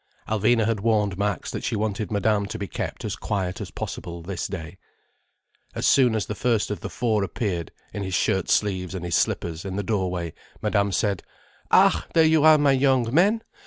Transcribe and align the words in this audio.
Alvina 0.27 0.65
had 0.65 0.79
warned 0.79 1.15
Max 1.15 1.51
that 1.51 1.63
she 1.63 1.75
wanted 1.75 2.09
Madame 2.09 2.47
to 2.47 2.57
be 2.57 2.65
kept 2.67 3.05
as 3.05 3.15
quiet 3.15 3.61
as 3.61 3.69
possible 3.69 4.23
this 4.23 4.47
day. 4.47 4.79
As 5.75 5.85
soon 5.85 6.15
as 6.15 6.25
the 6.25 6.33
first 6.33 6.71
of 6.71 6.79
the 6.79 6.89
four 6.89 7.23
appeared, 7.23 7.71
in 7.93 8.01
his 8.01 8.15
shirt 8.15 8.49
sleeves 8.49 8.95
and 8.95 9.05
his 9.05 9.15
slippers, 9.15 9.63
in 9.63 9.75
the 9.75 9.83
doorway, 9.83 10.33
Madame 10.59 10.91
said: 10.91 11.21
"Ah, 11.69 12.07
there 12.15 12.25
you 12.25 12.43
are, 12.43 12.57
my 12.57 12.71
young 12.71 13.13
men! 13.13 13.43